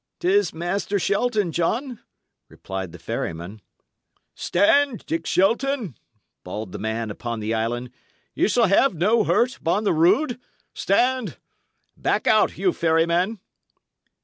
"'Tis 0.19 0.51
Master 0.51 0.97
Shelton, 0.97 1.51
John," 1.51 1.99
replied 2.49 2.91
the 2.91 2.97
ferryman. 2.97 3.61
"Stand, 4.33 5.05
Dick 5.05 5.27
Shelton!" 5.27 5.95
bawled 6.43 6.71
the 6.71 6.79
man 6.79 7.11
upon 7.11 7.39
the 7.39 7.53
island. 7.53 7.91
"Ye 8.33 8.47
shall 8.47 8.65
have 8.65 8.95
no 8.95 9.23
hurt, 9.25 9.57
upon 9.57 9.83
the 9.83 9.93
rood! 9.93 10.39
Stand! 10.73 11.37
Back 11.95 12.25
out, 12.25 12.53
Hugh 12.53 12.73
Ferryman." 12.73 13.39